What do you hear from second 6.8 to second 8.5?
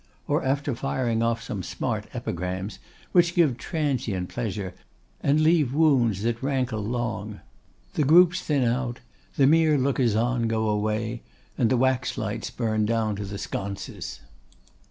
long, the groups